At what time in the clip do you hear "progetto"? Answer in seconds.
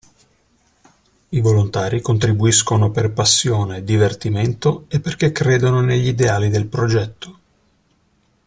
6.65-7.39